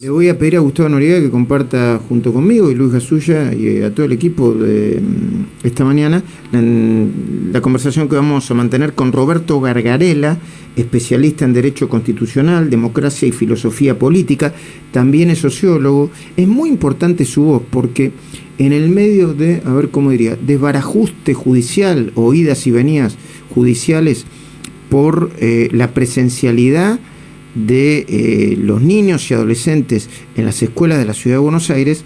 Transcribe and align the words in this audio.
Le 0.00 0.10
voy 0.10 0.28
a 0.28 0.38
pedir 0.38 0.54
a 0.54 0.60
Gustavo 0.60 0.90
Noriega 0.90 1.20
que 1.20 1.28
comparta 1.28 2.00
junto 2.08 2.32
conmigo 2.32 2.70
y 2.70 2.76
Luis 2.76 2.92
Gasulla 2.92 3.52
y 3.52 3.82
a 3.82 3.92
todo 3.92 4.06
el 4.06 4.12
equipo 4.12 4.54
de 4.54 5.00
mm, 5.00 5.66
esta 5.66 5.84
mañana 5.84 6.22
la 6.52 7.60
conversación 7.60 8.08
que 8.08 8.14
vamos 8.14 8.48
a 8.48 8.54
mantener 8.54 8.92
con 8.92 9.10
Roberto 9.10 9.60
Gargarela, 9.60 10.38
especialista 10.76 11.46
en 11.46 11.52
Derecho 11.52 11.88
Constitucional, 11.88 12.70
Democracia 12.70 13.26
y 13.26 13.32
Filosofía 13.32 13.98
Política, 13.98 14.54
también 14.92 15.30
es 15.30 15.40
sociólogo. 15.40 16.12
Es 16.36 16.46
muy 16.46 16.68
importante 16.68 17.24
su 17.24 17.42
voz 17.42 17.62
porque 17.68 18.12
en 18.58 18.72
el 18.72 18.90
medio 18.90 19.34
de, 19.34 19.62
a 19.64 19.72
ver 19.72 19.88
cómo 19.88 20.12
diría, 20.12 20.36
desbarajuste 20.40 21.34
judicial 21.34 22.12
o 22.14 22.32
idas 22.34 22.68
y 22.68 22.70
venidas 22.70 23.18
judiciales 23.52 24.26
por 24.90 25.32
eh, 25.40 25.68
la 25.72 25.92
presencialidad 25.92 27.00
de 27.66 28.06
eh, 28.08 28.56
los 28.60 28.80
niños 28.80 29.30
y 29.30 29.34
adolescentes 29.34 30.08
en 30.36 30.44
las 30.44 30.62
escuelas 30.62 30.98
de 30.98 31.04
la 31.04 31.14
ciudad 31.14 31.36
de 31.36 31.40
Buenos 31.40 31.70
Aires 31.70 32.04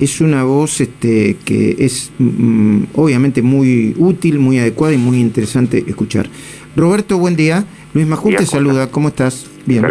es 0.00 0.20
una 0.20 0.44
voz 0.44 0.80
este, 0.80 1.36
que 1.44 1.76
es 1.78 2.10
mm, 2.18 2.84
obviamente 2.94 3.42
muy 3.42 3.94
útil, 3.98 4.38
muy 4.38 4.58
adecuada 4.58 4.94
y 4.94 4.98
muy 4.98 5.20
interesante 5.20 5.84
escuchar. 5.86 6.28
Roberto, 6.76 7.18
buen 7.18 7.36
día. 7.36 7.64
Luis 7.94 8.06
Majul 8.06 8.36
te 8.36 8.46
saluda. 8.46 8.90
¿Cómo 8.90 9.08
estás? 9.08 9.46
Bien. 9.66 9.84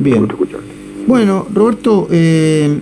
Bien. 0.00 0.28
Bueno, 1.06 1.46
Roberto, 1.54 2.08
eh, 2.10 2.78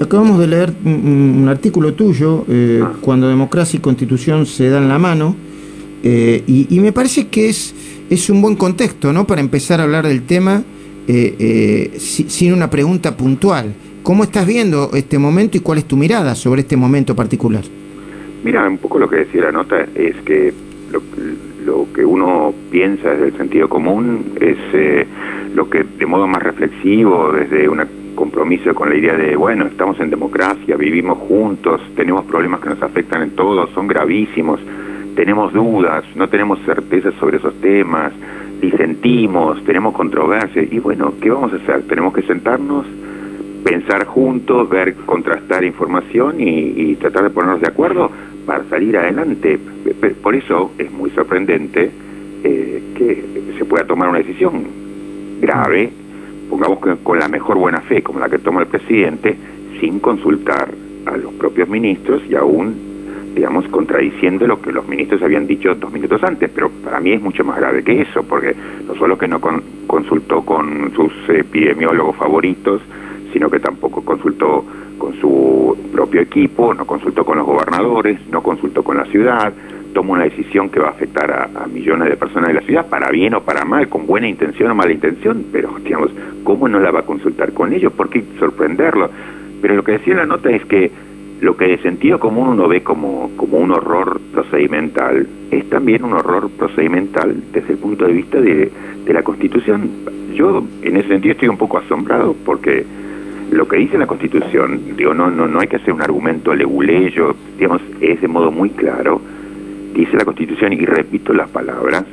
acabamos 0.00 0.40
de 0.40 0.46
leer 0.46 0.74
un, 0.84 1.46
artículo 1.48 1.94
tuyo, 1.94 2.44
eh, 2.48 2.80
ah. 2.82 2.92
cuando 3.00 3.28
democracia 3.28 3.76
y 3.76 3.80
constitución 3.80 4.46
se 4.46 4.68
dan 4.70 4.88
la 4.88 4.98
mano, 4.98 5.36
y, 6.02 6.66
y 6.70 6.80
me 6.80 6.92
parece 6.92 7.28
que 7.28 7.48
es 7.48 7.74
es 8.10 8.30
un 8.30 8.40
buen 8.40 8.56
contexto, 8.56 9.12
¿no? 9.12 9.26
Para 9.26 9.40
empezar 9.40 9.80
a 9.80 9.84
hablar 9.84 10.06
del 10.06 10.22
tema 10.22 10.62
eh, 11.06 11.34
eh, 11.38 11.98
sin 11.98 12.52
una 12.52 12.70
pregunta 12.70 13.16
puntual. 13.16 13.74
¿Cómo 14.02 14.24
estás 14.24 14.46
viendo 14.46 14.90
este 14.94 15.18
momento 15.18 15.58
y 15.58 15.60
cuál 15.60 15.78
es 15.78 15.84
tu 15.84 15.96
mirada 15.96 16.34
sobre 16.34 16.62
este 16.62 16.76
momento 16.76 17.14
particular? 17.14 17.64
Mira, 18.42 18.66
un 18.66 18.78
poco 18.78 18.98
lo 18.98 19.08
que 19.08 19.16
decía 19.16 19.42
la 19.42 19.52
nota 19.52 19.86
es 19.94 20.16
que 20.24 20.52
lo, 20.90 21.92
que 21.92 22.04
uno 22.04 22.54
piensa 22.70 23.10
desde 23.10 23.26
el 23.26 23.36
sentido 23.36 23.68
común 23.68 24.32
es 24.40 24.56
eh, 24.72 25.06
lo 25.54 25.68
que 25.68 25.84
de 25.84 26.06
modo 26.06 26.26
más 26.26 26.42
reflexivo, 26.42 27.32
desde 27.32 27.68
un 27.68 27.82
compromiso 28.14 28.74
con 28.74 28.88
la 28.88 28.96
idea 28.96 29.16
de, 29.16 29.36
bueno, 29.36 29.66
estamos 29.66 30.00
en 30.00 30.08
democracia, 30.08 30.76
vivimos 30.76 31.18
juntos, 31.18 31.80
tenemos 31.94 32.24
problemas 32.24 32.60
que 32.60 32.70
nos 32.70 32.82
afectan 32.82 33.22
en 33.22 33.30
todos, 33.32 33.68
son 33.74 33.86
gravísimos, 33.86 34.60
tenemos 35.18 35.52
dudas, 35.52 36.04
no 36.14 36.28
tenemos 36.28 36.60
certezas 36.64 37.12
sobre 37.14 37.38
esos 37.38 37.52
temas, 37.60 38.12
disentimos, 38.60 39.64
tenemos 39.64 39.92
controversia 39.92 40.62
y 40.62 40.78
bueno, 40.78 41.14
¿qué 41.20 41.28
vamos 41.28 41.52
a 41.52 41.56
hacer? 41.56 41.82
Tenemos 41.88 42.14
que 42.14 42.22
sentarnos, 42.22 42.86
pensar 43.64 44.06
juntos, 44.06 44.70
ver, 44.70 44.94
contrastar 44.94 45.64
información 45.64 46.36
y, 46.38 46.94
tratar 46.94 47.24
de 47.24 47.30
ponernos 47.30 47.60
de 47.60 47.66
acuerdo 47.66 48.12
para 48.46 48.62
salir 48.66 48.96
adelante. 48.96 49.58
Por 50.22 50.36
eso 50.36 50.70
es 50.78 50.88
muy 50.92 51.10
sorprendente 51.10 51.90
eh, 52.44 52.82
que 52.94 53.54
se 53.58 53.64
pueda 53.64 53.84
tomar 53.84 54.10
una 54.10 54.18
decisión 54.18 54.62
grave, 55.40 55.90
pongamos 56.48 56.78
con 57.02 57.18
la 57.18 57.26
mejor 57.26 57.58
buena 57.58 57.80
fe, 57.80 58.04
como 58.04 58.20
la 58.20 58.28
que 58.28 58.38
toma 58.38 58.60
el 58.60 58.68
presidente, 58.68 59.36
sin 59.80 59.98
consultar 59.98 60.68
a 61.06 61.16
los 61.16 61.32
propios 61.32 61.68
ministros 61.68 62.22
y 62.30 62.36
aún 62.36 62.87
digamos, 63.34 63.66
contradiciendo 63.68 64.46
lo 64.46 64.60
que 64.60 64.72
los 64.72 64.86
ministros 64.86 65.22
habían 65.22 65.46
dicho 65.46 65.74
dos 65.74 65.92
minutos 65.92 66.22
antes, 66.22 66.50
pero 66.54 66.70
para 66.70 67.00
mí 67.00 67.12
es 67.12 67.22
mucho 67.22 67.44
más 67.44 67.58
grave 67.58 67.82
que 67.82 68.02
eso, 68.02 68.22
porque 68.22 68.54
no 68.86 68.94
solo 68.94 69.16
que 69.16 69.28
no 69.28 69.40
consultó 69.86 70.44
con 70.44 70.92
sus 70.94 71.12
epidemiólogos 71.28 72.16
favoritos, 72.16 72.80
sino 73.32 73.50
que 73.50 73.60
tampoco 73.60 74.04
consultó 74.04 74.64
con 74.98 75.14
su 75.20 75.76
propio 75.92 76.20
equipo, 76.20 76.74
no 76.74 76.86
consultó 76.86 77.24
con 77.24 77.38
los 77.38 77.46
gobernadores, 77.46 78.18
no 78.30 78.42
consultó 78.42 78.82
con 78.82 78.96
la 78.96 79.04
ciudad, 79.06 79.52
tomó 79.92 80.14
una 80.14 80.24
decisión 80.24 80.68
que 80.70 80.80
va 80.80 80.88
a 80.88 80.90
afectar 80.90 81.50
a, 81.54 81.66
millones 81.66 82.08
de 82.08 82.16
personas 82.16 82.48
de 82.48 82.54
la 82.54 82.60
ciudad, 82.62 82.86
para 82.86 83.10
bien 83.10 83.34
o 83.34 83.42
para 83.42 83.64
mal, 83.64 83.88
con 83.88 84.06
buena 84.06 84.28
intención 84.28 84.70
o 84.70 84.74
mala 84.74 84.92
intención, 84.92 85.46
pero 85.52 85.70
digamos, 85.82 86.10
¿cómo 86.44 86.68
no 86.68 86.80
la 86.80 86.90
va 86.90 87.00
a 87.00 87.04
consultar 87.04 87.52
con 87.52 87.72
ellos? 87.72 87.92
¿Por 87.92 88.08
qué 88.08 88.22
sorprenderlo? 88.38 89.10
Pero 89.60 89.74
lo 89.74 89.84
que 89.84 89.92
decía 89.92 90.14
la 90.14 90.26
nota 90.26 90.50
es 90.50 90.64
que 90.66 90.90
lo 91.40 91.56
que 91.56 91.68
de 91.68 91.78
sentido 91.78 92.18
común 92.18 92.48
uno 92.48 92.68
ve 92.68 92.82
como, 92.82 93.30
como 93.36 93.58
un 93.58 93.70
horror 93.70 94.20
procedimental 94.32 95.26
es 95.50 95.68
también 95.70 96.04
un 96.04 96.14
horror 96.14 96.50
procedimental 96.50 97.34
desde 97.52 97.74
el 97.74 97.78
punto 97.78 98.06
de 98.06 98.12
vista 98.12 98.40
de, 98.40 98.70
la 99.06 99.22
Constitución. 99.22 99.88
Yo 100.34 100.62
en 100.82 100.98
ese 100.98 101.08
sentido 101.08 101.32
estoy 101.32 101.48
un 101.48 101.56
poco 101.56 101.78
asombrado 101.78 102.36
porque 102.44 102.84
lo 103.50 103.66
que 103.66 103.78
dice 103.78 103.96
la 103.96 104.06
Constitución, 104.06 104.96
digo, 104.96 105.14
no, 105.14 105.30
no, 105.30 105.48
no 105.48 105.60
hay 105.60 105.66
que 105.66 105.76
hacer 105.76 105.94
un 105.94 106.02
argumento 106.02 106.54
leguleyo, 106.54 107.34
digamos, 107.56 107.80
es 108.02 108.20
de 108.20 108.28
modo 108.28 108.50
muy 108.50 108.68
claro, 108.68 109.18
dice 109.94 110.14
la 110.14 110.26
Constitución, 110.26 110.74
y 110.74 110.84
repito 110.84 111.32
las 111.32 111.48
palabras, 111.48 112.04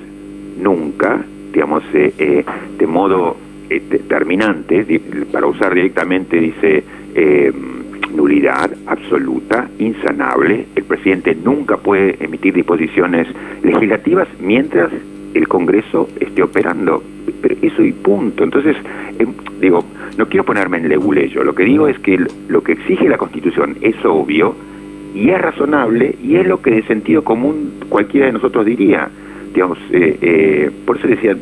nunca, 0.58 1.26
digamos, 1.52 1.84
eh, 1.94 2.14
eh, 2.18 2.46
de 2.78 2.88
modo 2.88 3.36
eh, 3.70 3.82
determinante, 3.90 5.02
para 5.34 5.48
usar 5.48 5.74
directamente, 5.74 6.40
dice, 6.40 6.84
nulidad 8.14 8.72
absoluta, 8.88 9.70
insanable. 9.80 10.68
El 10.76 10.84
presidente 10.84 11.36
nunca 11.36 11.78
puede 11.78 12.24
emitir 12.24 12.54
disposiciones 12.54 13.28
legislativas 13.64 14.28
mientras 14.40 14.92
el 15.34 15.48
Congreso 15.48 16.10
esté 16.20 16.42
operando. 16.42 17.04
Pero 17.42 17.56
eso 17.62 17.84
y 17.84 17.92
punto. 17.92 18.44
Entonces, 18.44 18.76
em, 19.20 19.34
digo, 19.60 19.84
no 20.18 20.28
quiero 20.28 20.44
ponerme 20.44 20.78
en 20.78 20.90
leguleyo. 20.90 21.44
Lo 21.44 21.54
que 21.54 21.64
digo 21.64 21.88
es 21.88 22.00
que 22.00 22.20
lo 22.48 22.64
que 22.64 22.74
exige 22.74 23.10
la 23.10 23.18
Constitución 23.18 23.78
es 23.82 23.96
obvio 24.06 24.56
y 25.14 25.30
es 25.30 25.42
razonable 25.42 26.16
y 26.24 26.36
es 26.36 26.48
lo 26.48 26.62
que 26.62 26.72
de 26.72 26.84
sentido 26.84 27.24
común 27.24 27.74
cualquiera 27.90 28.28
de 28.28 28.34
nosotros 28.34 28.66
diría. 28.66 29.10
Digamos, 29.54 29.78
eh, 29.92 30.18
eh, 30.22 30.72
por 30.86 30.98
eso 30.98 31.08
decía, 31.08 31.36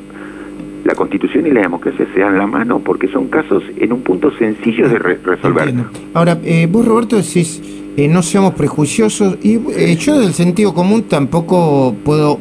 la 0.83 0.95
constitución 0.95 1.47
y 1.47 1.51
la 1.51 1.61
democracia 1.61 2.07
se 2.13 2.19
dan 2.19 2.37
la 2.37 2.47
mano 2.47 2.79
porque 2.79 3.07
son 3.07 3.27
casos 3.27 3.63
en 3.77 3.93
un 3.93 4.01
punto 4.01 4.31
sencillo 4.37 4.89
de 4.89 4.99
resolver. 4.99 5.73
Ahora, 6.13 6.39
eh, 6.43 6.67
vos 6.69 6.85
Roberto 6.85 7.15
decís, 7.15 7.61
eh, 7.95 8.07
no 8.07 8.21
seamos 8.21 8.53
prejuiciosos 8.53 9.37
y 9.43 9.59
eh, 9.71 9.95
yo 9.95 10.19
del 10.19 10.33
sentido 10.33 10.73
común 10.73 11.03
tampoco 11.03 11.95
puedo 12.03 12.39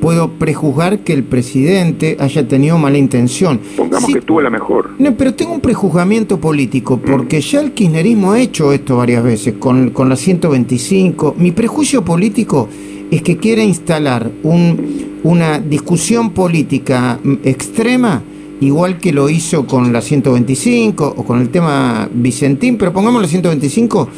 puedo 0.00 0.28
prejuzgar 0.32 0.98
que 0.98 1.14
el 1.14 1.24
presidente 1.24 2.18
haya 2.20 2.46
tenido 2.46 2.76
mala 2.76 2.98
intención. 2.98 3.58
Pongamos 3.74 4.12
que 4.12 4.20
tuvo 4.20 4.42
la 4.42 4.50
mejor. 4.50 4.90
No, 4.98 5.16
pero 5.16 5.32
tengo 5.32 5.54
un 5.54 5.62
prejuzgamiento 5.62 6.38
político, 6.38 6.98
porque 7.00 7.40
ya 7.40 7.62
el 7.62 7.72
kirchnerismo 7.72 8.32
ha 8.32 8.38
hecho 8.38 8.70
esto 8.74 8.98
varias 8.98 9.24
veces, 9.24 9.54
con, 9.58 9.90
con 9.90 10.10
la 10.10 10.16
125. 10.16 11.36
Mi 11.38 11.52
prejuicio 11.52 12.04
político 12.04 12.68
es 13.16 13.22
que 13.22 13.36
quiere 13.36 13.64
instalar 13.64 14.30
un, 14.42 15.20
una 15.22 15.58
discusión 15.58 16.30
política 16.30 17.18
extrema, 17.44 18.22
igual 18.60 18.98
que 18.98 19.12
lo 19.12 19.28
hizo 19.28 19.66
con 19.66 19.92
la 19.92 20.00
125 20.00 21.14
o 21.16 21.24
con 21.24 21.40
el 21.40 21.50
tema 21.50 22.08
Vicentín, 22.12 22.76
pero 22.76 22.92
pongamos 22.92 23.22
la 23.22 23.28
125 23.28 24.08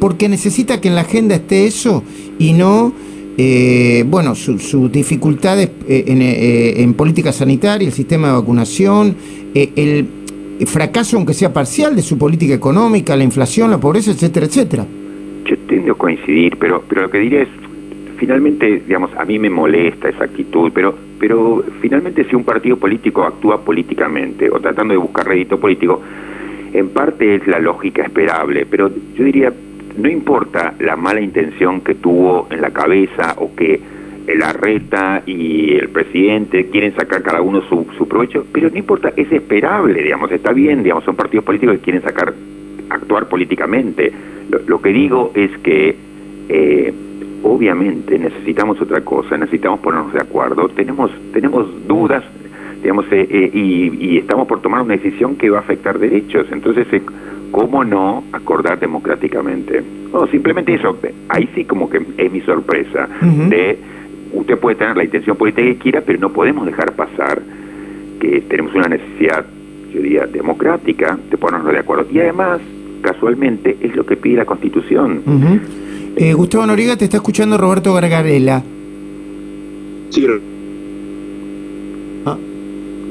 porque 0.00 0.28
necesita 0.28 0.80
que 0.80 0.88
en 0.88 0.94
la 0.94 1.02
agenda 1.02 1.34
esté 1.34 1.66
eso 1.66 2.02
y 2.38 2.52
no, 2.52 2.92
eh, 3.36 4.04
bueno, 4.06 4.34
sus 4.34 4.90
dificultades 4.90 5.70
eh, 5.88 6.04
en, 6.06 6.22
eh, 6.22 6.82
en, 6.82 6.94
política 6.94 7.32
sanitaria, 7.32 7.86
el 7.86 7.92
sistema 7.92 8.28
de 8.28 8.34
vacunación, 8.34 9.16
el 9.54 10.06
fracaso, 10.66 11.16
aunque 11.16 11.34
sea 11.34 11.52
parcial, 11.52 11.94
de 11.94 12.02
su 12.02 12.16
política 12.16 12.54
económica, 12.54 13.16
la 13.16 13.24
inflación, 13.24 13.70
la 13.70 13.78
pobreza, 13.78 14.10
etcétera, 14.10 14.46
etcétera. 14.46 14.86
Yo 15.44 15.56
tiendo 15.68 15.92
a 15.92 15.98
coincidir, 15.98 16.56
pero, 16.58 16.82
pero 16.88 17.02
lo 17.02 17.10
que 17.10 17.18
diría 17.18 17.42
es, 17.42 17.48
finalmente, 18.16 18.82
digamos, 18.86 19.10
a 19.16 19.24
mí 19.24 19.38
me 19.38 19.50
molesta 19.50 20.08
esa 20.08 20.24
actitud, 20.24 20.70
pero, 20.74 20.94
pero 21.18 21.64
finalmente 21.80 22.24
si 22.24 22.34
un 22.36 22.44
partido 22.44 22.76
político 22.76 23.24
actúa 23.24 23.64
políticamente 23.64 24.50
o 24.50 24.60
tratando 24.60 24.92
de 24.92 24.98
buscar 24.98 25.26
rédito 25.26 25.58
político, 25.58 26.02
en 26.72 26.88
parte 26.90 27.36
es 27.36 27.46
la 27.46 27.58
lógica 27.58 28.02
esperable, 28.02 28.66
pero 28.66 28.90
yo 29.14 29.24
diría, 29.24 29.52
no 29.96 30.08
importa 30.08 30.74
la 30.78 30.96
mala 30.96 31.20
intención 31.20 31.80
que 31.80 31.94
tuvo 31.94 32.48
en 32.50 32.60
la 32.60 32.70
cabeza 32.70 33.34
o 33.38 33.54
que 33.54 33.80
la 34.34 34.52
reta 34.52 35.22
y 35.24 35.74
el 35.74 35.88
presidente 35.88 36.66
quieren 36.66 36.94
sacar 36.94 37.22
cada 37.22 37.40
uno 37.40 37.62
su, 37.62 37.86
su 37.96 38.08
provecho, 38.08 38.44
pero 38.52 38.68
no 38.70 38.76
importa, 38.76 39.12
es 39.16 39.30
esperable, 39.30 40.02
digamos, 40.02 40.30
está 40.32 40.52
bien, 40.52 40.82
digamos, 40.82 41.04
son 41.04 41.16
partidos 41.16 41.44
políticos 41.44 41.76
que 41.76 41.82
quieren 41.82 42.02
sacar, 42.02 42.34
actuar 42.90 43.28
políticamente. 43.28 44.12
Lo, 44.66 44.80
que 44.80 44.90
digo 44.90 45.32
es 45.34 45.50
que 45.58 45.96
eh, 46.48 46.94
obviamente 47.42 48.18
necesitamos 48.18 48.80
otra 48.80 49.00
cosa, 49.02 49.36
necesitamos 49.36 49.80
ponernos 49.80 50.12
de 50.12 50.20
acuerdo, 50.20 50.68
tenemos, 50.68 51.10
tenemos 51.32 51.66
dudas, 51.86 52.24
digamos, 52.82 53.06
eh, 53.10 53.26
eh, 53.28 53.50
y, 53.52 54.18
estamos 54.18 54.46
por 54.46 54.60
tomar 54.60 54.82
una 54.82 54.94
decisión 54.94 55.36
que 55.36 55.50
va 55.50 55.58
a 55.58 55.60
afectar 55.60 55.98
derechos, 55.98 56.46
entonces, 56.50 56.86
eh, 56.92 57.02
¿cómo 57.50 57.84
no 57.84 58.24
acordar 58.32 58.78
democráticamente? 58.78 59.82
No, 60.12 60.26
simplemente 60.28 60.74
eso, 60.74 60.96
ahí 61.28 61.48
sí 61.54 61.64
como 61.64 61.88
que 61.88 62.00
es 62.16 62.32
mi 62.32 62.40
sorpresa, 62.40 63.08
de 63.20 63.78
usted 64.32 64.58
puede 64.58 64.76
tener 64.76 64.96
la 64.96 65.04
intención 65.04 65.36
política 65.36 65.66
que 65.68 65.76
quiera, 65.76 66.00
pero 66.00 66.18
no 66.18 66.30
podemos 66.30 66.66
dejar 66.66 66.92
pasar 66.92 67.40
que 68.20 68.42
tenemos 68.42 68.74
una 68.74 68.88
necesidad 68.88 69.44
yo 69.92 70.02
diría, 70.02 70.26
democrática 70.26 71.18
de 71.30 71.36
ponernos 71.38 71.72
de 71.72 71.78
acuerdo. 71.78 72.06
Y 72.10 72.20
además, 72.20 72.60
casualmente, 73.02 73.76
es 73.80 73.94
lo 73.96 74.04
que 74.04 74.16
pide 74.16 74.36
la 74.36 74.44
Constitución. 74.44 75.22
Eh, 76.16 76.32
Gustavo 76.32 76.66
Noriega, 76.66 76.96
te 76.96 77.04
está 77.04 77.18
escuchando 77.18 77.58
Roberto 77.58 77.92
Gargarela. 77.92 78.62
Sí, 80.10 80.26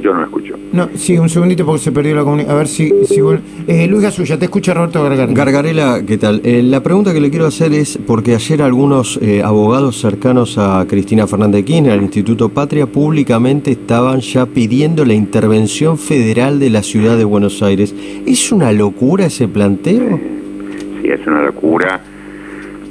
yo 0.06 0.13
no 0.13 0.24
escucho. 0.24 0.54
No, 0.72 0.90
sí, 0.94 1.18
un 1.18 1.30
segundito 1.30 1.66
porque 1.66 1.81
se 1.81 1.92
perdió 1.92 2.16
la 2.16 2.24
comunicación. 2.24 2.56
A 2.56 2.60
ver 2.60 2.68
si, 2.68 2.92
si 3.06 3.22
eh, 3.68 3.88
Luis 3.88 4.04
Gasulla, 4.04 4.38
te 4.38 4.46
escucha 4.46 4.74
Roberto 4.75 5.02
Gargarela. 5.02 5.34
Gargarela, 5.34 6.04
¿qué 6.06 6.19
tal? 6.19 6.42
Eh, 6.44 6.62
la 6.62 6.84
pregunta 6.84 7.12
que 7.12 7.19
le 7.19 7.31
quiero 7.31 7.48
hacer 7.48 7.74
es, 7.74 7.98
porque 8.06 8.36
ayer 8.36 8.62
algunos 8.62 9.18
eh, 9.22 9.42
abogados 9.42 10.00
cercanos 10.00 10.60
a 10.60 10.86
Cristina 10.88 11.25
Fernández 11.25 11.62
de 11.62 11.66
Kirchner, 11.66 11.92
al 11.94 12.04
Instituto 12.04 12.50
Patria, 12.50 12.86
públicamente 12.86 13.72
estaban 13.72 14.19
ya 14.19 14.46
pidiendo 14.46 15.06
la 15.06 15.16
intervención 15.16 15.98
federal 15.98 16.60
de 16.60 16.69
la 16.69 16.84
ciudad 16.84 17.18
de 17.18 17.24
Buenos 17.24 17.63
Aires. 17.63 17.96
¿Es 18.28 18.52
una 18.52 18.72
locura 18.74 19.25
ese 19.25 19.48
planteo? 19.48 20.19
Sí, 21.02 21.10
es 21.10 21.25
una 21.25 21.42
locura, 21.46 22.04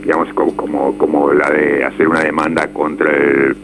digamos, 0.05 0.29
como, 0.35 0.99
como, 0.99 1.33
la 1.33 1.49
de 1.51 1.83
hacer 1.83 2.07
una 2.07 2.23
demanda 2.23 2.69
contra 2.69 3.11
el 3.11 3.57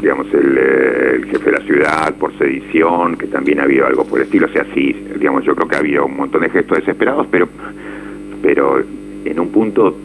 digamos, 0.00 0.26
eh, 0.32 1.16
el, 1.16 1.24
jefe 1.26 1.50
de 1.50 1.58
la 1.58 1.64
ciudad 1.64 2.14
por 2.14 2.36
sedición, 2.38 3.16
que 3.16 3.26
también 3.26 3.60
ha 3.60 3.64
habido 3.64 3.86
algo 3.86 4.04
por 4.04 4.20
el 4.20 4.26
estilo. 4.26 4.46
O 4.46 4.50
sea, 4.50 4.64
sí, 4.74 4.92
digamos, 5.18 5.44
yo 5.44 5.54
creo 5.54 5.68
que 5.68 5.76
ha 5.76 5.78
habido 5.78 6.06
un 6.06 6.16
montón 6.16 6.42
de 6.42 6.50
gestos 6.50 6.78
desesperados, 6.78 7.26
pero, 7.30 7.48
pero 8.42 8.82
en 9.24 9.40
un 9.40 9.48
punto 9.50 9.96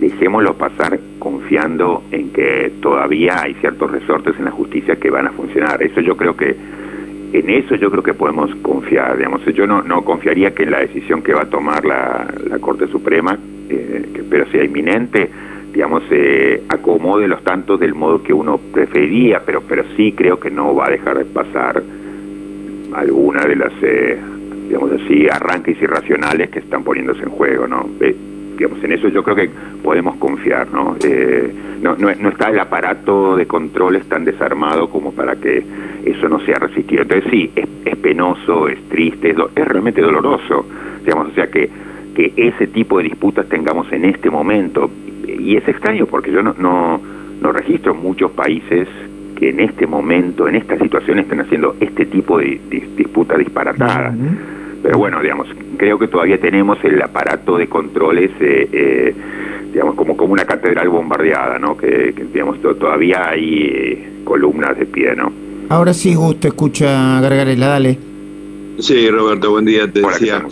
dejémoslo 0.00 0.54
pasar 0.54 0.98
confiando 1.18 2.04
en 2.12 2.30
que 2.30 2.72
todavía 2.82 3.42
hay 3.42 3.54
ciertos 3.54 3.90
resortes 3.90 4.38
en 4.38 4.44
la 4.44 4.50
justicia 4.50 4.96
que 4.96 5.10
van 5.10 5.26
a 5.26 5.30
funcionar. 5.32 5.82
Eso 5.82 6.00
yo 6.00 6.16
creo 6.16 6.36
que 6.36 6.54
en 7.32 7.50
eso 7.50 7.74
yo 7.76 7.90
creo 7.90 8.02
que 8.02 8.14
podemos 8.14 8.54
confiar, 8.56 9.16
digamos, 9.16 9.44
yo 9.46 9.66
no, 9.66 9.82
no 9.82 10.04
confiaría 10.04 10.54
que 10.54 10.66
la 10.66 10.80
decisión 10.80 11.22
que 11.22 11.32
va 11.32 11.42
a 11.42 11.50
tomar 11.50 11.84
la, 11.84 12.26
la 12.48 12.58
Corte 12.58 12.86
Suprema, 12.88 13.38
eh, 13.68 14.08
que 14.12 14.20
espero 14.20 14.46
sea 14.50 14.64
inminente, 14.64 15.30
digamos, 15.72 16.02
eh, 16.10 16.62
acomode 16.68 17.28
los 17.28 17.42
tantos 17.44 17.78
del 17.78 17.94
modo 17.94 18.22
que 18.22 18.32
uno 18.32 18.58
preferiría, 18.72 19.42
pero, 19.44 19.62
pero 19.68 19.84
sí 19.96 20.12
creo 20.12 20.40
que 20.40 20.50
no 20.50 20.74
va 20.74 20.86
a 20.86 20.90
dejar 20.90 21.18
de 21.18 21.24
pasar 21.26 21.82
alguna 22.94 23.42
de 23.44 23.56
las, 23.56 23.72
eh, 23.82 24.18
digamos 24.68 24.92
así, 24.92 25.28
arranques 25.28 25.80
irracionales 25.80 26.50
que 26.50 26.60
están 26.60 26.82
poniéndose 26.82 27.22
en 27.22 27.30
juego, 27.30 27.66
¿no? 27.66 27.88
Eh, 28.00 28.16
digamos, 28.56 28.82
en 28.82 28.92
eso 28.92 29.08
yo 29.08 29.22
creo 29.22 29.36
que 29.36 29.50
podemos 29.82 30.16
confiar, 30.16 30.72
¿no? 30.72 30.96
Eh, 31.04 31.52
no, 31.82 31.94
no, 31.94 32.08
está 32.08 32.48
el 32.48 32.58
aparato 32.58 33.36
de 33.36 33.46
controles 33.46 34.08
tan 34.08 34.24
desarmado 34.24 34.88
como 34.88 35.12
para 35.12 35.36
que 35.36 35.62
eso 36.04 36.28
no 36.28 36.40
sea 36.40 36.56
resistido. 36.58 37.02
Entonces 37.02 37.30
sí, 37.30 37.50
es, 37.54 37.68
es 37.84 37.96
penoso, 37.96 38.68
es 38.68 38.80
triste, 38.88 39.34
es 39.54 39.68
realmente 39.68 40.00
doloroso, 40.00 40.64
digamos, 41.04 41.28
o 41.28 41.32
sea 41.32 41.48
que 41.48 41.68
que 42.16 42.32
ese 42.34 42.66
tipo 42.68 42.96
de 42.96 43.04
disputas 43.04 43.46
tengamos 43.46 43.92
en 43.92 44.06
este 44.06 44.30
momento 44.30 44.90
y 45.28 45.54
es 45.56 45.68
extraño 45.68 46.06
porque 46.06 46.32
yo 46.32 46.42
no, 46.42 46.54
no, 46.58 46.98
no 47.42 47.52
registro 47.52 47.94
muchos 47.94 48.30
países 48.30 48.88
que 49.38 49.50
en 49.50 49.60
este 49.60 49.86
momento, 49.86 50.48
en 50.48 50.54
esta 50.54 50.78
situación, 50.78 51.18
estén 51.18 51.40
haciendo 51.40 51.76
este 51.78 52.06
tipo 52.06 52.38
de, 52.38 52.58
disputa 52.96 53.36
disparatada. 53.36 54.14
Pero 54.82 54.96
bueno, 54.96 55.20
digamos, 55.20 55.46
creo 55.76 55.98
que 55.98 56.08
todavía 56.08 56.40
tenemos 56.40 56.82
el 56.84 57.02
aparato 57.02 57.58
de 57.58 57.66
controles, 57.68 58.30
eh, 58.40 58.66
eh, 58.72 59.14
digamos, 59.74 59.94
como, 59.94 60.16
como 60.16 60.32
una 60.32 60.46
catedral 60.46 60.88
bombardeada, 60.88 61.58
¿no? 61.58 61.76
Que, 61.76 62.14
digamos, 62.32 62.62
todavía 62.62 63.28
hay 63.28 63.62
eh, 63.62 64.08
columnas 64.24 64.78
de 64.78 64.86
pie, 64.86 65.14
¿no? 65.14 65.30
Ahora 65.68 65.92
sí, 65.92 66.14
Gusto, 66.14 66.48
escucha 66.48 67.20
Gargarela, 67.20 67.66
dale. 67.66 67.98
Sí, 68.78 69.10
Roberto, 69.10 69.50
buen 69.50 69.66
día, 69.66 69.90
te 69.90 70.00
decía. 70.00 70.42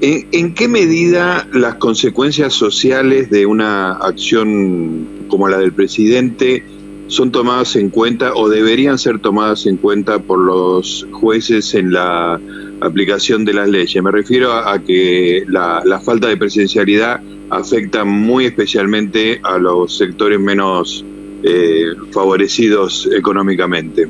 ¿En, 0.00 0.54
qué 0.54 0.68
medida 0.68 1.48
las 1.52 1.76
consecuencias 1.76 2.52
sociales 2.52 3.30
de 3.30 3.46
una 3.46 3.92
acción 3.92 5.06
como 5.28 5.48
la 5.48 5.58
del 5.58 5.72
presidente 5.72 6.62
son 7.06 7.30
tomadas 7.30 7.76
en 7.76 7.90
cuenta 7.90 8.34
o 8.34 8.48
deberían 8.48 8.98
ser 8.98 9.18
tomadas 9.18 9.66
en 9.66 9.76
cuenta 9.76 10.18
por 10.18 10.38
los 10.38 11.06
jueces 11.12 11.74
en 11.74 11.92
la 11.92 12.40
aplicación 12.80 13.44
de 13.44 13.54
las 13.54 13.68
leyes? 13.68 14.02
Me 14.02 14.10
refiero 14.10 14.52
a, 14.52 14.78
que 14.80 15.44
la, 15.48 16.00
falta 16.04 16.28
de 16.28 16.36
presencialidad 16.36 17.20
afecta 17.50 18.04
muy 18.04 18.46
especialmente 18.46 19.40
a 19.42 19.58
los 19.58 19.96
sectores 19.96 20.40
menos 20.40 21.04
eh, 21.44 21.94
favorecidos 22.10 23.08
económicamente. 23.16 24.06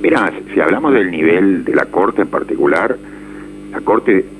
Mira, 0.00 0.32
si 0.54 0.60
hablamos 0.60 0.94
del 0.94 1.10
nivel 1.10 1.64
de 1.64 1.74
la 1.74 1.86
Corte 1.86 2.22
en 2.22 2.28
particular, 2.28 2.96
la 3.72 3.80
Corte 3.80 4.35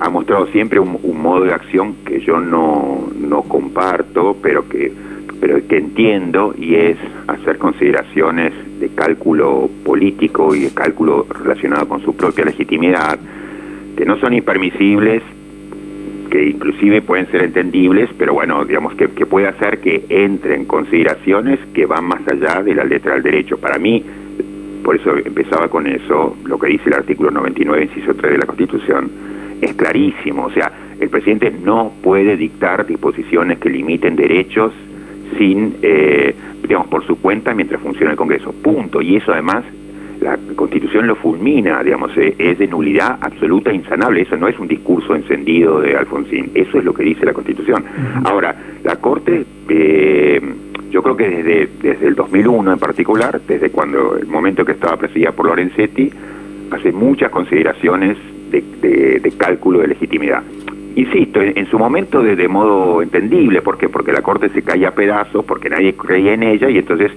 ha 0.00 0.08
mostrado 0.08 0.46
siempre 0.46 0.80
un, 0.80 0.98
modo 1.20 1.44
de 1.44 1.52
acción 1.52 1.96
que 2.06 2.20
yo 2.20 2.40
no, 2.40 3.10
no 3.20 3.42
comparto, 3.42 4.34
pero 4.42 4.66
que, 4.66 4.90
pero 5.38 5.66
que 5.68 5.76
entiendo, 5.76 6.54
y 6.56 6.74
es 6.74 6.96
hacer 7.26 7.58
consideraciones 7.58 8.54
de 8.80 8.88
cálculo 8.88 9.68
político 9.84 10.54
y 10.54 10.60
de 10.60 10.70
cálculo 10.70 11.26
relacionado 11.28 11.86
con 11.86 12.00
su 12.02 12.16
propia 12.16 12.46
legitimidad, 12.46 13.18
que 13.94 14.06
no 14.06 14.18
son 14.18 14.32
impermisibles, 14.32 15.22
que 16.30 16.48
inclusive 16.48 17.02
pueden 17.02 17.26
ser 17.30 17.42
entendibles, 17.42 18.08
pero 18.16 18.32
bueno, 18.32 18.64
digamos 18.64 18.94
que, 18.94 19.08
que 19.08 19.26
puede 19.26 19.48
hacer 19.48 19.80
que 19.80 20.06
entren 20.08 20.64
consideraciones 20.64 21.58
que 21.74 21.84
van 21.84 22.06
más 22.06 22.26
allá 22.26 22.62
de 22.62 22.74
la 22.74 22.84
letra 22.84 23.14
del 23.14 23.22
derecho. 23.22 23.58
Para 23.58 23.78
mí, 23.78 24.02
por 24.82 24.96
eso 24.96 25.14
empezaba 25.14 25.68
con 25.68 25.86
eso, 25.86 26.38
lo 26.44 26.58
que 26.58 26.68
dice 26.68 26.84
el 26.88 26.94
artículo 26.94 27.30
99, 27.30 27.84
inciso 27.84 28.14
3 28.14 28.32
de 28.32 28.38
la 28.38 28.46
Constitución, 28.46 29.29
es 29.60 29.74
clarísimo, 29.74 30.46
o 30.46 30.50
sea, 30.50 30.72
el 31.00 31.08
presidente 31.08 31.50
no 31.50 31.92
puede 32.02 32.36
dictar 32.36 32.86
disposiciones 32.86 33.58
que 33.58 33.70
limiten 33.70 34.16
derechos 34.16 34.72
sin, 35.38 35.76
eh, 35.82 36.34
digamos, 36.62 36.88
por 36.88 37.06
su 37.06 37.20
cuenta 37.20 37.54
mientras 37.54 37.80
funciona 37.80 38.10
el 38.10 38.16
Congreso, 38.16 38.52
punto. 38.52 39.00
Y 39.00 39.16
eso 39.16 39.32
además 39.32 39.64
la 40.20 40.38
Constitución 40.54 41.06
lo 41.06 41.16
fulmina, 41.16 41.82
digamos, 41.82 42.16
eh, 42.18 42.34
es 42.36 42.58
de 42.58 42.66
nulidad 42.66 43.18
absoluta 43.20 43.70
e 43.70 43.74
insanable. 43.74 44.22
Eso 44.22 44.36
no 44.36 44.48
es 44.48 44.58
un 44.58 44.68
discurso 44.68 45.14
encendido 45.14 45.80
de 45.80 45.96
Alfonsín, 45.96 46.50
eso 46.54 46.78
es 46.78 46.84
lo 46.84 46.92
que 46.92 47.04
dice 47.04 47.24
la 47.24 47.32
Constitución. 47.32 47.84
Ahora, 48.24 48.54
la 48.84 48.96
Corte, 48.96 49.44
eh, 49.68 50.40
yo 50.90 51.02
creo 51.02 51.16
que 51.16 51.28
desde, 51.28 51.68
desde 51.80 52.08
el 52.08 52.14
2001 52.14 52.72
en 52.72 52.78
particular, 52.78 53.40
desde 53.46 53.70
cuando 53.70 54.16
el 54.16 54.26
momento 54.26 54.64
que 54.64 54.72
estaba 54.72 54.98
presidida 54.98 55.32
por 55.32 55.46
Lorenzetti, 55.46 56.10
hace 56.70 56.92
muchas 56.92 57.30
consideraciones 57.30 58.18
de, 58.50 59.32
cálculo 59.36 59.80
de 59.80 59.88
legitimidad. 59.88 60.42
Insisto, 60.96 61.40
en, 61.40 61.66
su 61.70 61.78
momento 61.78 62.22
de, 62.22 62.48
modo 62.48 63.00
entendible, 63.00 63.62
¿por 63.62 63.78
Porque 63.90 64.12
la 64.12 64.22
Corte 64.22 64.48
se 64.50 64.62
caía 64.62 64.88
a 64.88 64.94
pedazos, 64.94 65.44
porque 65.44 65.70
nadie 65.70 65.94
creía 65.94 66.34
en 66.34 66.42
ella 66.42 66.68
y 66.68 66.78
entonces 66.78 67.12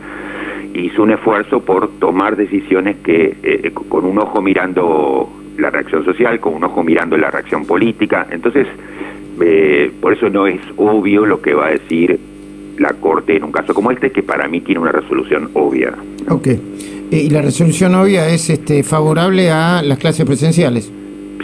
hizo 0.74 1.04
un 1.04 1.12
esfuerzo 1.12 1.62
por 1.62 1.90
tomar 2.00 2.36
decisiones 2.36 2.98
que 3.04 3.36
eh, 3.44 3.72
con 3.90 4.06
un 4.06 4.20
ojo 4.20 4.42
mirando 4.42 5.30
la 5.58 5.70
reacción 5.70 6.04
social, 6.06 6.40
con 6.40 6.56
un 6.56 6.64
ojo 6.64 6.84
mirando 6.84 7.18
la 7.18 7.30
reacción 7.30 7.66
política. 7.66 8.28
Entonces, 8.32 8.68
eh, 9.42 9.92
por 10.02 10.14
eso 10.14 10.30
no 10.30 10.48
es 10.48 10.62
obvio 10.78 11.26
lo 11.26 11.42
que 11.42 11.54
va 11.54 11.68
a 11.68 11.72
decir 11.72 12.20
la 12.78 12.94
Corte 12.94 13.36
en 13.36 13.44
un 13.44 13.52
caso 13.52 13.74
como 13.74 13.92
este, 13.92 14.12
que 14.12 14.24
para 14.24 14.48
mí 14.48 14.62
tiene 14.62 14.82
una 14.82 14.92
resolución 14.92 15.50
obvia. 15.54 15.94
Ok. 16.30 16.48
Eh, 16.48 16.60
¿Y 17.12 17.30
la 17.30 17.42
resolución 17.42 17.94
obvia 17.96 18.28
es 18.30 18.50
este, 18.50 18.84
favorable 18.84 19.52
a 19.52 19.82
las 19.84 19.98
clases 19.98 20.26
presenciales? 20.26 20.92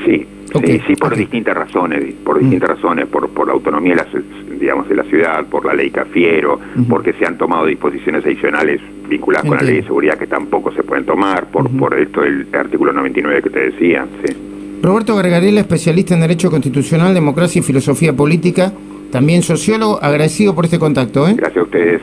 Sí, 0.09 0.25
sí, 0.65 0.81
sí, 0.87 0.95
por 0.95 1.15
distintas 1.15 1.55
razones, 1.55 2.13
por 2.23 2.37
mm. 2.37 2.39
distintas 2.39 2.69
razones, 2.69 3.07
por, 3.07 3.29
por 3.29 3.47
la 3.47 3.53
autonomía 3.53 3.95
de 3.95 4.01
la, 4.01 4.57
digamos, 4.59 4.89
de 4.89 4.95
la 4.95 5.03
ciudad, 5.03 5.45
por 5.45 5.65
la 5.65 5.73
ley 5.73 5.91
Cafiero, 5.91 6.59
porque 6.89 7.13
se 7.13 7.25
han 7.25 7.37
tomado 7.37 7.65
disposiciones 7.65 8.25
adicionales 8.25 8.81
vinculadas 9.07 9.47
con 9.47 9.57
la 9.57 9.63
ley 9.63 9.77
de 9.77 9.83
seguridad 9.83 10.17
que 10.17 10.27
tampoco 10.27 10.71
se 10.71 10.83
pueden 10.83 11.05
tomar, 11.05 11.47
por, 11.47 11.69
por 11.69 11.97
esto 11.97 12.23
el 12.23 12.47
artículo 12.53 12.93
99 12.93 13.41
que 13.43 13.49
te 13.49 13.59
decía. 13.71 14.07
Sí. 14.25 14.35
Roberto 14.81 15.15
Gargarela, 15.15 15.59
especialista 15.59 16.13
en 16.13 16.21
Derecho 16.21 16.49
Constitucional, 16.49 17.13
Democracia 17.13 17.59
y 17.59 17.63
Filosofía 17.63 18.13
Política, 18.13 18.71
también 19.11 19.41
sociólogo, 19.41 20.01
agradecido 20.01 20.55
por 20.55 20.65
este 20.65 20.79
contacto. 20.79 21.27
¿eh? 21.27 21.33
Gracias 21.35 21.57
a 21.57 21.63
ustedes. 21.63 22.01